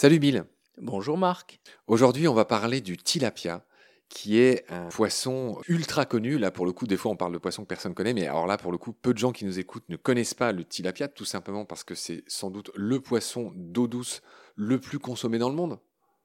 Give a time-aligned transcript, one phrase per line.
[0.00, 0.46] Salut Bill.
[0.78, 1.60] Bonjour Marc.
[1.86, 3.66] Aujourd'hui, on va parler du tilapia,
[4.08, 6.38] qui est un poisson ultra connu.
[6.38, 8.26] Là, pour le coup, des fois, on parle de poisson que personne ne connaît, mais
[8.26, 10.64] alors là, pour le coup, peu de gens qui nous écoutent ne connaissent pas le
[10.64, 14.22] tilapia, tout simplement parce que c'est sans doute le poisson d'eau douce
[14.56, 15.78] le plus consommé dans le monde.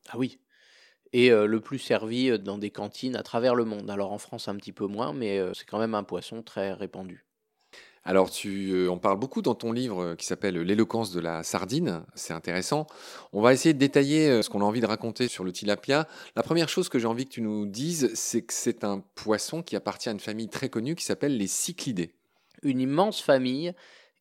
[0.07, 0.39] Ah oui.
[1.17, 3.89] Et euh, le plus servi euh, dans des cantines à travers le monde.
[3.89, 6.73] Alors en France, un petit peu moins, mais euh, c'est quand même un poisson très
[6.73, 7.23] répandu.
[8.03, 12.03] Alors, tu en parles beaucoup dans ton livre qui s'appelle L'éloquence de la sardine.
[12.15, 12.85] C'est intéressant.
[13.31, 16.07] On va essayer de détailler ce qu'on a envie de raconter sur le tilapia.
[16.35, 19.63] La première chose que j'ai envie que tu nous dises, c'est que c'est un poisson
[19.63, 22.13] qui appartient à une famille très connue qui s'appelle les cyclidés.
[22.61, 23.73] Une immense famille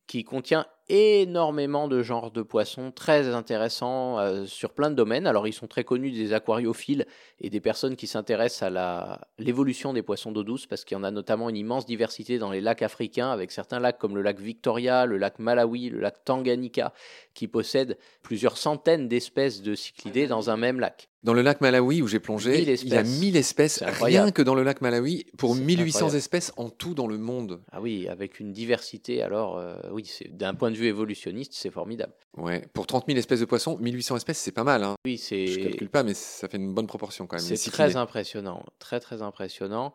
[0.07, 5.27] qui contient énormément de genres de poissons très intéressants euh, sur plein de domaines.
[5.27, 7.05] Alors ils sont très connus des aquariophiles
[7.39, 11.03] et des personnes qui s'intéressent à l'évolution des poissons d'eau douce parce qu'il y en
[11.03, 14.39] a notamment une immense diversité dans les lacs africains avec certains lacs comme le lac
[14.39, 16.93] Victoria, le lac Malawi, le lac Tanganyika
[17.33, 21.09] qui possèdent plusieurs centaines d'espèces de cyclidés dans un même lac.
[21.25, 24.53] Dans le lac Malawi où j'ai plongé, il y a 1000 espèces, rien que dans
[24.53, 27.63] le lac Malawi, pour 1800 espèces en tout dans le monde.
[27.71, 32.13] Ah oui, avec une diversité, alors euh, oui, d'un point de vue évolutionniste, c'est formidable.
[32.37, 34.83] Ouais, pour 30 000 espèces de poissons, 1800 espèces, c'est pas mal.
[34.83, 34.95] Hein.
[35.05, 35.47] Oui, c'est.
[35.47, 37.55] Je calcule pas, mais ça fait une bonne proportion quand même.
[37.55, 39.93] C'est très impressionnant, très très impressionnant.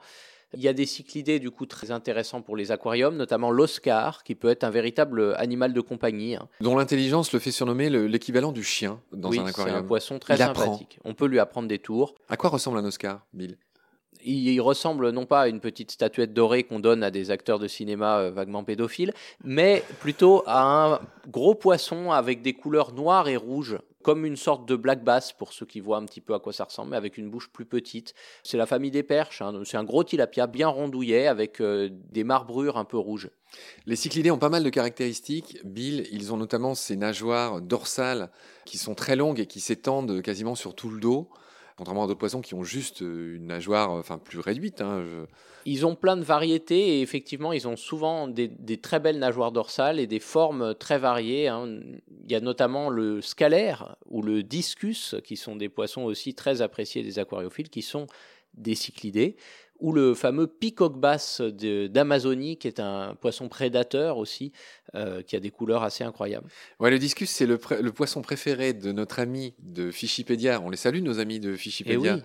[0.52, 4.34] Il y a des cyclidés du coup très intéressants pour les aquariums, notamment l'Oscar, qui
[4.34, 6.34] peut être un véritable animal de compagnie.
[6.34, 6.48] Hein.
[6.60, 9.76] Dont l'intelligence le fait surnommer l'équivalent du chien dans un aquarium.
[9.76, 10.98] C'est un poisson très sympathique.
[11.04, 12.16] On peut lui apprendre des tours.
[12.28, 13.58] À quoi ressemble un Oscar, Bill?
[14.24, 17.68] Il, ressemble non pas à une petite statuette dorée qu'on donne à des acteurs de
[17.68, 19.12] cinéma euh, vaguement pédophiles,
[19.44, 24.66] mais plutôt à un gros poisson avec des couleurs noires et rouges, comme une sorte
[24.66, 26.96] de black bass pour ceux qui voient un petit peu à quoi ça ressemble, mais
[26.96, 28.14] avec une bouche plus petite.
[28.42, 29.62] C'est la famille des perches, hein.
[29.64, 33.30] c'est un gros tilapia bien rondouillet avec euh, des marbrures un peu rouges.
[33.86, 35.58] Les cyclidés ont pas mal de caractéristiques.
[35.64, 38.30] Bill, ils ont notamment ces nageoires dorsales
[38.64, 41.28] qui sont très longues et qui s'étendent quasiment sur tout le dos
[41.80, 44.82] contrairement à d'autres poissons qui ont juste euh, une nageoire enfin, plus réduite.
[44.82, 45.02] Hein,
[45.64, 48.50] ils ont plein de variétés et effectivement, ils ont souvent des,
[48.82, 51.48] très belles nageoires dorsales et des formes très variées.
[51.48, 51.80] Hein.
[52.26, 56.60] Il y a notamment le scalaire ou le discus, qui sont des poissons aussi très
[56.60, 58.06] appréciés des aquariophiles, qui sont
[58.52, 59.36] des cyclidés
[59.80, 64.52] ou le fameux peacock bass d'Amazonie, qui est un poisson prédateur aussi,
[64.94, 66.48] euh, qui a des couleurs assez incroyables.
[66.78, 70.60] Ouais, le discus, c'est le, poisson préféré de notre ami de Fichipédia.
[70.60, 72.18] On les salue, nos amis de Fichipédia.
[72.18, 72.22] Eh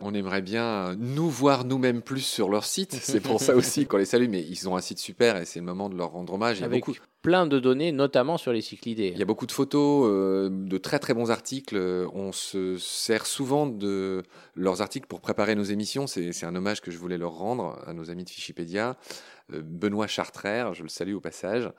[0.00, 2.92] On aimerait bien nous voir nous-mêmes plus sur leur site.
[2.92, 5.58] C'est pour ça aussi qu'on les salue, mais ils ont un site super et c'est
[5.58, 6.62] le moment de leur rendre hommage.
[6.62, 6.98] Avec beaucoup...
[7.22, 9.12] plein de données, notamment sur les cyclidés.
[9.14, 11.76] Il y a beaucoup de photos, euh, de très très bons articles.
[12.12, 14.22] On se sert souvent de
[14.54, 16.06] leurs articles pour préparer nos émissions.
[16.06, 18.96] C'est un hommage que je voulais leur rendre à nos amis de Fichipédia.
[19.52, 21.70] Euh, Benoît Chartrère, je le salue au passage.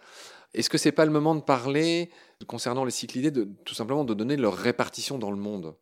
[0.54, 2.10] Est-ce que c'est pas le moment de parler
[2.48, 5.76] concernant les cyclidés, de, tout simplement de donner leur répartition dans le monde?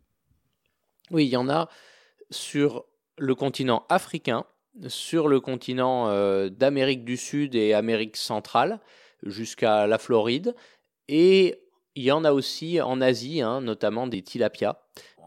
[1.12, 1.70] Oui, il y en a
[2.32, 2.86] sur
[3.18, 4.46] le continent africain,
[4.88, 8.80] sur le continent euh, d'Amérique du Sud et Amérique centrale,
[9.24, 10.56] jusqu'à la Floride,
[11.08, 11.60] et
[11.96, 14.78] il y en a aussi en Asie, hein, notamment des tilapias.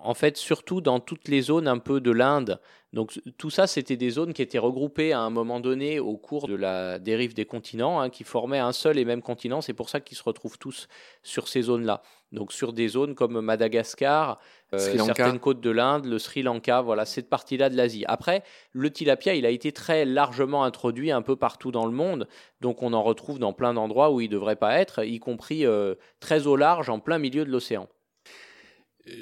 [0.02, 2.60] En fait, surtout dans toutes les zones un peu de l'Inde,
[2.94, 6.48] donc tout ça, c'était des zones qui étaient regroupées à un moment donné au cours
[6.48, 9.60] de la dérive des continents, hein, qui formaient un seul et même continent.
[9.60, 10.88] C'est pour ça qu'ils se retrouvent tous
[11.22, 12.02] sur ces zones-là.
[12.32, 14.40] Donc sur des zones comme Madagascar,
[14.72, 18.04] euh, certaines côtes de l'Inde, le Sri Lanka, voilà cette partie-là de l'Asie.
[18.08, 22.26] Après, le tilapia, il a été très largement introduit un peu partout dans le monde,
[22.62, 25.66] donc on en retrouve dans plein d'endroits où il ne devrait pas être, y compris
[25.66, 27.88] euh, très au large, en plein milieu de l'océan.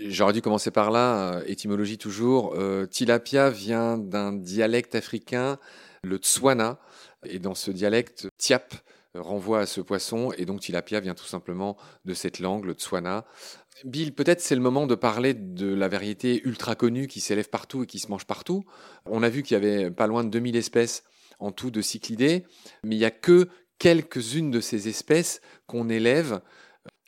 [0.08, 2.54] J'aurais dû commencer par là, euh, étymologie toujours.
[2.54, 5.58] Euh, tilapia vient d'un dialecte africain,
[6.02, 6.78] le Tswana,
[7.24, 8.75] et dans ce dialecte, tiap
[9.14, 13.25] renvoie à ce poisson, et donc tilapia vient tout simplement de cette langue, le Tswana.
[13.84, 17.82] Bill, peut-être c'est le moment de parler de la variété ultra connue qui s'élève partout
[17.82, 18.64] et qui se mange partout.
[19.04, 21.02] On a vu qu'il y avait pas loin de 2000 espèces
[21.38, 22.44] en tout de cyclidés,
[22.82, 26.40] mais il n'y a que quelques-unes de ces espèces qu'on élève.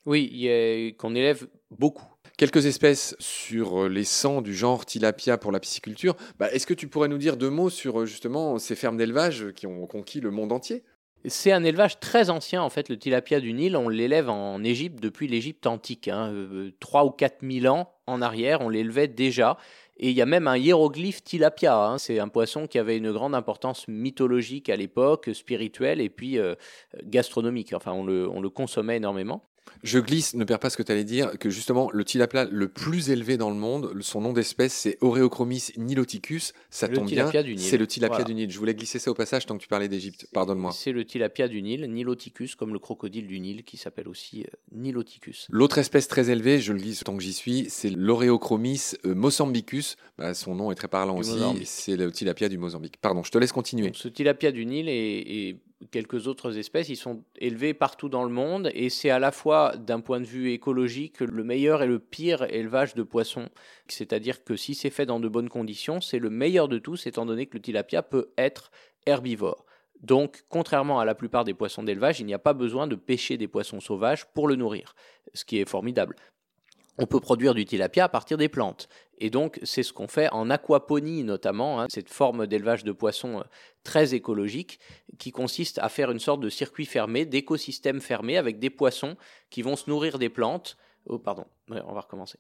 [0.04, 2.07] Oui, qu'on élève beaucoup
[2.38, 6.16] quelques espèces sur euh, les sangs du genre tilapia pour la pisciculture.
[6.38, 9.52] Bah, est-ce que tu pourrais nous dire deux mots sur euh, justement ces fermes d'élevage
[9.54, 10.84] qui ont conquis le monde entier?
[11.26, 13.76] C'est un élevage très ancien, en fait, le tilapia du Nil.
[13.76, 16.06] On l'élève en Égypte depuis l'Égypte antique.
[16.06, 16.32] Hein,
[16.78, 19.58] 3 euh, ou 4 000 ans en arrière, on l'élevait déjà.
[19.96, 21.76] Et il y a même un hiéroglyphe tilapia.
[21.76, 21.98] Hein.
[21.98, 26.38] C'est un poisson qui avait une grande importance mythologique à l'époque, spirituelle et puis
[27.02, 27.72] gastronomique.
[27.72, 29.42] Enfin, on le, on le consommait énormément.
[29.82, 32.68] Je glisse, ne perds pas ce que tu allais dire, que justement le tilapia le
[32.68, 36.52] plus élevé dans le monde, son nom d'espèce c'est Oreochromis niloticus.
[36.70, 38.50] Ça tombe bien, c'est le tilapia du Nil.
[38.50, 40.28] Je voulais glisser ça au passage tant que tu parlais d'Égypte.
[40.32, 40.72] Pardonne-moi.
[40.72, 44.56] C'est le tilapia du Nil, Niloticus, comme le crocodile du Nil qui s'appelle aussi euh,
[44.72, 45.46] Niloticus.
[45.50, 49.96] L'autre espèce très élevée, je le glisse tant que j'y suis, c'est l'Oreochromis euh, mosambicus.
[50.18, 51.38] Bah, son nom est très parlant aussi.
[51.64, 52.96] C'est le tilapia du Mozambique.
[53.00, 53.92] Pardon, je te laisse continuer.
[53.94, 55.56] ce tilapia du Nil est
[55.90, 59.76] quelques autres espèces, ils sont élevés partout dans le monde et c'est à la fois
[59.76, 63.48] d'un point de vue écologique le meilleur et le pire élevage de poissons.
[63.86, 67.26] C'est-à-dire que si c'est fait dans de bonnes conditions, c'est le meilleur de tous étant
[67.26, 68.70] donné que le tilapia peut être
[69.06, 69.64] herbivore.
[70.00, 73.36] Donc, contrairement à la plupart des poissons d'élevage, il n'y a pas besoin de pêcher
[73.36, 74.94] des poissons sauvages pour le nourrir,
[75.34, 76.14] ce qui est formidable
[76.98, 78.88] on peut produire du tilapia à partir des plantes.
[79.18, 83.40] Et donc, c'est ce qu'on fait en aquaponie notamment, hein, cette forme d'élevage de poissons
[83.40, 83.44] euh,
[83.84, 84.78] très écologique
[85.18, 89.16] qui consiste à faire une sorte de circuit fermé, d'écosystème fermé avec des poissons
[89.50, 92.38] qui vont se nourrir des plantes Oh, pardon, on va recommencer.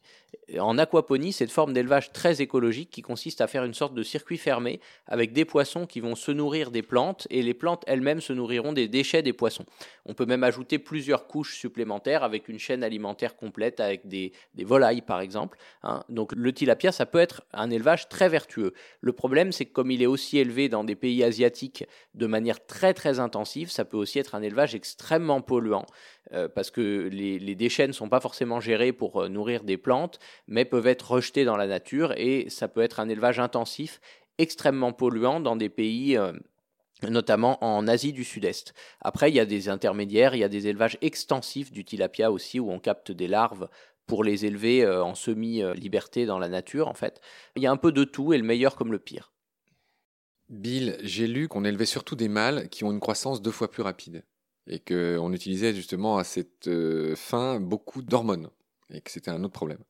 [0.58, 4.38] En aquaponie, cette forme d'élevage très écologique qui consiste à faire une sorte de circuit
[4.38, 8.32] fermé avec des poissons qui vont se nourrir des plantes et les plantes elles-mêmes se
[8.32, 9.64] nourriront des déchets des poissons.
[10.06, 15.02] On peut même ajouter plusieurs couches supplémentaires avec une chaîne alimentaire complète avec des, volailles
[15.02, 15.58] par exemple.
[15.82, 16.02] Hein.
[16.08, 18.72] Donc le tilapia, ça peut être un élevage très vertueux.
[19.00, 21.84] Le problème, c'est que comme il est aussi élevé dans des pays asiatiques
[22.14, 25.86] de manière très très intensive, ça peut aussi être un élevage extrêmement polluant.
[26.34, 30.18] Euh, parce que les, déchets ne sont pas forcément gérés pour euh, nourrir des plantes,
[30.46, 34.00] mais peuvent être rejetés dans la nature et ça peut être un élevage intensif
[34.38, 36.32] extrêmement polluant dans des pays euh,
[37.08, 38.74] notamment en Asie du Sud-Est.
[39.00, 42.58] Après, il y a des intermédiaires, il y a des élevages extensifs du tilapia aussi,
[42.58, 43.68] où on capte des larves
[44.06, 47.20] pour les élever en semi-liberté dans la nature, en fait.
[47.54, 49.32] Il y a un peu de tout, et le meilleur comme le pire.
[50.48, 53.82] Bill, j'ai lu qu'on élevait surtout des mâles qui ont une croissance deux fois plus
[53.82, 54.24] rapide
[54.66, 58.48] et qu'on utilisait justement à cette euh, fin beaucoup d'hormones
[58.90, 59.82] et que c'était un autre problème.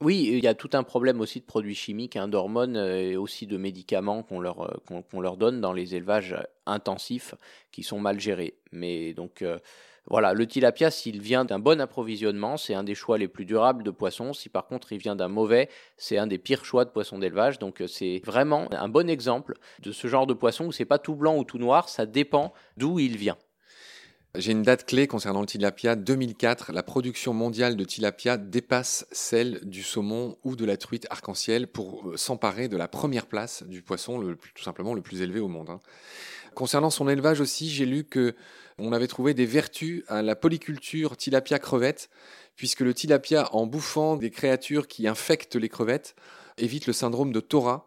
[0.00, 3.16] Oui, il y a tout un problème aussi de produits chimiques, hein, d'hormones euh, et
[3.16, 7.34] aussi de médicaments qu'on leur, euh, donne dans les élevages intensifs
[7.70, 8.58] qui sont mal gérés.
[8.72, 9.42] Mais donc
[10.06, 13.82] voilà, le tilapia, s'il vient d'un bon approvisionnement, c'est un des choix les plus durables
[13.82, 14.34] de poissons.
[14.34, 17.58] Si par contre il vient d'un mauvais, c'est un des pires choix de poissons d'élevage.
[17.58, 21.14] Donc c'est vraiment un bon exemple de ce genre de poisson où c'est pas tout
[21.14, 23.38] blanc ou tout noir, ça dépend d'où il vient.
[24.36, 25.94] J'ai une date clé concernant le tilapia.
[25.94, 31.68] 2004, la production mondiale de tilapia dépasse celle du saumon ou de la truite arc-en-ciel
[31.68, 35.38] pour euh, s'emparer de la première place du poisson, le, tout simplement le plus élevé
[35.38, 35.70] au monde.
[35.70, 35.80] Hein.
[36.56, 38.34] Concernant son élevage aussi, j'ai lu que
[38.76, 42.10] on avait trouvé des vertus à la polyculture tilapia crevette,
[42.56, 46.16] puisque le tilapia, en bouffant des créatures qui infectent les crevettes,
[46.58, 47.86] évite le syndrome de Tora,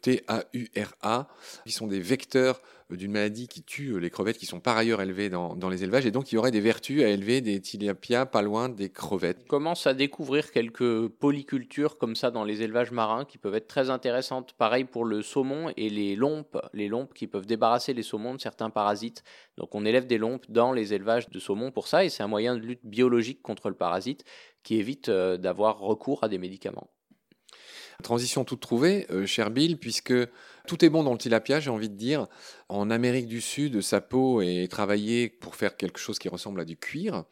[0.00, 1.28] T-A-U-R-A,
[1.66, 2.62] qui sont des vecteurs
[2.96, 6.06] d'une maladie qui tue euh, les crevettes qui sont par ailleurs élevées dans, les élevages
[6.06, 9.38] et donc il y aurait des vertus à élever des tilapias pas loin des crevettes.
[9.44, 13.68] On commence à découvrir quelques polycultures comme ça dans les élevages marins qui peuvent être
[13.68, 14.54] très intéressantes.
[14.54, 18.40] Pareil pour le saumon et les lompes, les lompes qui peuvent débarrasser les saumons de
[18.40, 19.22] certains parasites.
[19.56, 22.28] Donc on élève des lompes dans les élevages de saumon pour ça et c'est un
[22.28, 24.24] moyen de lutte biologique contre le parasite
[24.62, 26.88] qui évite euh, d'avoir recours à des médicaments.
[28.02, 30.14] Transition toute trouvée, euh, cher Bill, puisque
[30.66, 32.26] tout est bon dans le tilapia, j'ai envie de dire.
[32.68, 36.64] En Amérique du Sud, sa peau est travaillée pour faire quelque chose qui ressemble à
[36.64, 37.24] du cuir.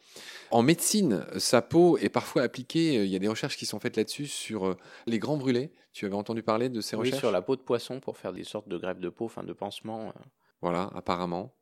[0.51, 3.79] En médecine, sa peau est parfois appliquée, euh, il y a des recherches qui sont
[3.79, 5.71] faites là-dessus sur euh, les grands brûlés.
[5.93, 7.15] Tu avais entendu parler de ces recherches?
[7.15, 9.43] Oui, sur la peau de poisson pour faire des sortes de greffes de peau, enfin
[9.43, 10.13] de pansements.
[10.61, 11.53] Voilà, apparemment.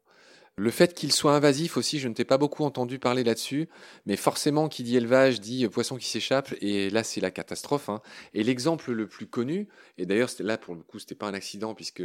[0.60, 3.70] Le fait qu'il soit invasif aussi, je ne t'ai pas beaucoup entendu parler là-dessus,
[4.06, 7.88] mais forcément, qui dit élevage dit poisson qui s'échappe, et là, c'est la catastrophe.
[7.88, 8.02] Hein.
[8.34, 11.34] Et l'exemple le plus connu, et d'ailleurs, là, pour le coup, ce n'était pas un
[11.34, 12.04] accident, puisque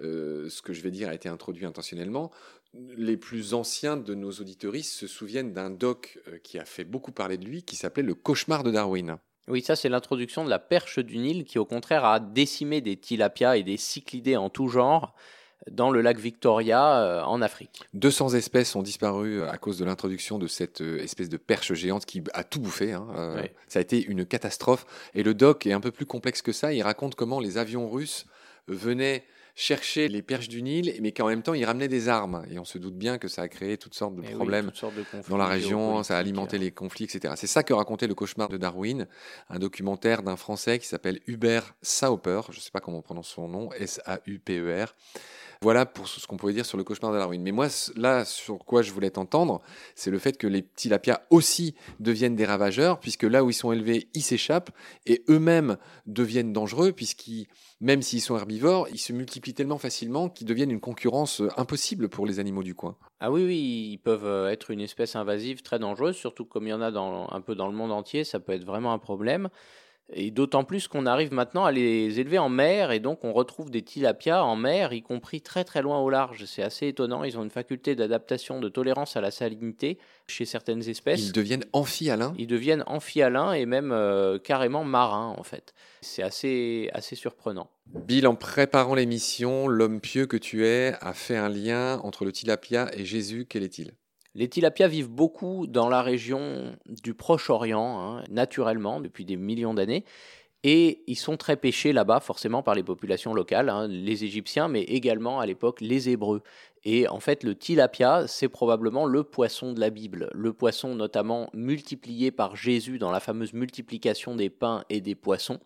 [0.00, 2.32] euh, ce que je vais dire a été introduit intentionnellement,
[2.74, 7.12] les plus anciens de nos auditoristes se souviennent d'un doc euh, qui a fait beaucoup
[7.12, 9.18] parler de lui, qui s'appelait Le cauchemar de Darwin.
[9.46, 12.96] Oui, ça c'est l'introduction de la perche du Nil qui au contraire a décimé des
[12.96, 15.14] tilapias et des cyclidés en tout genre
[15.70, 17.82] dans le lac Victoria euh, en Afrique.
[17.94, 21.72] 200 espèces ont disparu euh, à cause de l'introduction de cette euh, espèce de perche
[21.74, 22.92] géante qui a tout bouffé.
[22.92, 23.06] Hein,
[23.68, 24.86] ça a été une catastrophe.
[25.14, 26.72] Et le doc est un peu plus complexe que ça.
[26.72, 28.26] Il raconte comment les avions russes
[28.68, 32.44] venaient chercher les perches du Nil, mais qu'en même temps, ils ramenaient des armes.
[32.50, 34.72] Et on se doute bien que ça a créé toutes sortes de problèmes
[35.28, 37.34] dans la région, ça a alimenté les conflits, etc.
[37.36, 39.06] C'est ça que racontait le cauchemar de Darwin,
[39.50, 43.28] un documentaire d'un Français qui s'appelle Hubert Sauper, je ne sais pas comment on prononce
[43.28, 44.94] son nom, S-A-U-P-E-R,
[45.62, 47.40] Voilà pour ce qu'on pourrait dire sur le cauchemar de Darwin.
[47.40, 49.62] Mais moi, là, sur quoi je voulais t'entendre,
[49.94, 53.70] c'est le fait que les tilapias aussi deviennent des ravageurs, puisque là où ils sont
[53.70, 54.72] élevés, ils s'échappent
[55.06, 55.76] et eux-mêmes
[56.06, 57.46] deviennent dangereux, puisqu'ils,
[57.80, 62.08] même s'ils sont herbivores, ils se multiplient tellement facilement qu'ils deviennent une concurrence euh, impossible
[62.08, 62.96] pour les animaux du coin.
[63.20, 66.70] Ah oui, oui, ils peuvent euh, être une espèce invasive très dangereuse, surtout comme il
[66.70, 69.48] y en a un peu dans le monde entier, ça peut être vraiment un problème.
[70.14, 73.70] Et d'autant plus qu'on arrive maintenant à les élever en mer, et donc on retrouve
[73.70, 76.44] des tilapias en mer, y compris très très loin au large.
[76.44, 80.88] C'est assez étonnant, ils ont une faculté d'adaptation, de tolérance à la salinité chez certaines
[80.88, 81.20] espèces.
[81.20, 85.74] Ils deviennent amphihalins Ils deviennent amphihalins et même euh, carrément marins en fait.
[86.00, 87.70] C'est assez, assez surprenant.
[88.06, 92.32] Bill, en préparant l'émission, l'homme pieux que tu es a fait un lien entre le
[92.32, 93.46] tilapia et Jésus.
[93.48, 93.92] Quel est-il?
[94.34, 100.04] Les tilapias vivent beaucoup dans la région du Proche-Orient, hein, naturellement, depuis des millions d'années.
[100.64, 104.82] Et ils sont très pêchés là-bas, forcément par les populations locales, hein, les Égyptiens, mais
[104.82, 106.42] également à l'époque les Hébreux.
[106.84, 111.50] Et en fait, le tilapia, c'est probablement le poisson de la Bible, le poisson notamment
[111.52, 115.58] multiplié par Jésus dans la fameuse multiplication des pains et des poissons,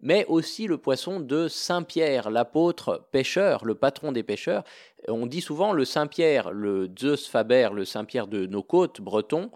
[0.00, 4.64] mais aussi le poisson de Saint Pierre, l'apôtre pêcheur, le patron des pêcheurs.
[5.08, 9.00] On dit souvent le Saint Pierre, le Zeus Faber, le Saint Pierre de nos côtes
[9.00, 9.50] bretons,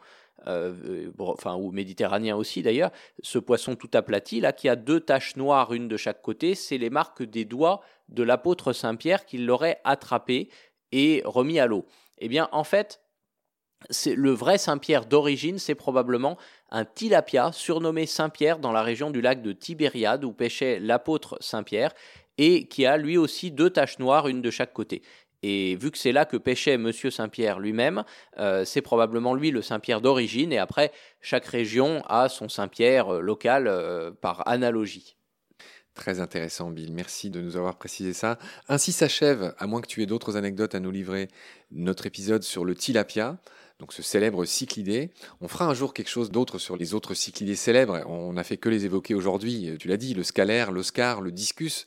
[0.46, 2.90] euh, enfin ou méditerranéen aussi d'ailleurs,
[3.22, 6.78] ce poisson tout aplati là qui a deux taches noires une de chaque côté, c'est
[6.78, 10.48] les marques des doigts de l'apôtre Saint Pierre qui l'aurait attrapé
[10.92, 11.84] et remis à l'eau.
[12.18, 13.00] Eh bien en fait,
[14.06, 16.36] le vrai Saint-Pierre d'origine, c'est probablement
[16.70, 21.92] un tilapia surnommé Saint-Pierre dans la région du lac de Tibériade où pêchait l'apôtre Saint-Pierre
[22.38, 25.02] et qui a lui aussi deux taches noires, une de chaque côté.
[25.42, 28.04] Et vu que c'est là que pêchait Monsieur Saint-Pierre lui-même,
[28.38, 30.52] euh, c'est probablement lui le Saint-Pierre d'origine.
[30.52, 35.16] Et après, chaque région a son Saint-Pierre euh, local euh, par analogie.
[35.94, 36.92] Très intéressant, Bill.
[36.92, 38.38] Merci de nous avoir précisé ça.
[38.68, 41.28] Ainsi s'achève, à moins que tu aies d'autres anecdotes à nous livrer,
[41.70, 43.38] notre épisode sur le tilapia,
[43.80, 45.10] donc ce célèbre cyclidé.
[45.40, 48.04] On fera un jour quelque chose d'autre sur les autres cyclidés célèbres.
[48.06, 49.74] On n'a fait que les évoquer aujourd'hui.
[49.80, 51.86] Tu l'as dit, le scalaire, l'oscar, le discus.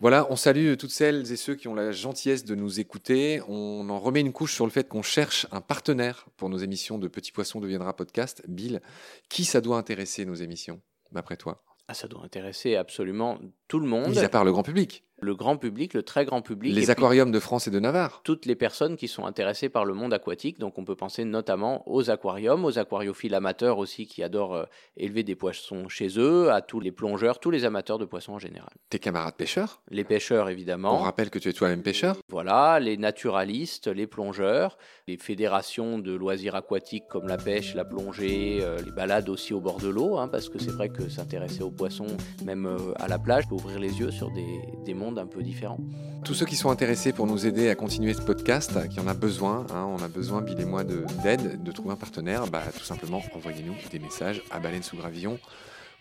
[0.00, 3.40] Voilà, on salue toutes celles et ceux qui ont la gentillesse de nous écouter.
[3.46, 6.98] On en remet une couche sur le fait qu'on cherche un partenaire pour nos émissions
[6.98, 8.42] de Petit Poisson deviendra podcast.
[8.48, 8.80] Bill,
[9.28, 10.80] qui ça doit intéresser nos émissions,
[11.12, 11.62] d'après toi?
[11.86, 13.38] Ah, Ça doit intéresser absolument
[13.68, 14.08] tout le monde.
[14.08, 16.74] Mis à part le grand public le grand public, le très grand public.
[16.74, 18.20] Les aquariums de France et de Navarre.
[18.24, 20.58] Toutes les personnes qui sont intéressées par le monde aquatique.
[20.58, 24.64] Donc on peut penser notamment aux aquariums, aux aquariophiles amateurs aussi qui adorent euh,
[24.96, 28.38] élever des poissons chez eux, à tous les plongeurs, tous les amateurs de poissons en
[28.38, 28.70] général.
[28.90, 29.80] Tes camarades pêcheurs?
[29.90, 30.94] Les pêcheurs évidemment.
[30.94, 34.76] On rappelle que tu es toi-même pêcheur Voilà, les naturalistes, les plongeurs,
[35.06, 39.60] les fédérations de loisirs aquatiques comme la pêche, la plongée, euh, les balades aussi au
[39.60, 43.06] bord de l'eau, hein, parce que c'est vrai que s'intéresser aux poissons, même euh, à
[43.06, 45.78] la plage, peut ouvrir les yeux sur des, des mondes un peu différent.
[46.24, 49.14] Tous ceux qui sont intéressés pour nous aider à continuer ce podcast, qui en a
[49.14, 52.84] besoin, hein, on a besoin, Bill et moi, d'aide, de, trouver un partenaire, bah, tout
[52.84, 55.38] simplement envoyez-nous des messages à Baleine sous Gravillon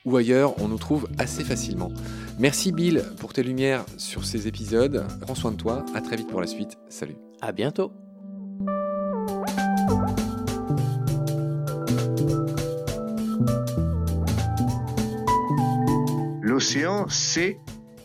[0.04, 1.92] ou ailleurs, on nous trouve assez facilement.
[2.40, 5.06] Merci Bill pour tes lumières sur ces épisodes.
[5.22, 6.78] Prends soin de toi, à très vite pour la suite.
[6.90, 7.16] Salut.
[7.40, 7.92] À bientôt.
[16.42, 17.60] L'océan, c'est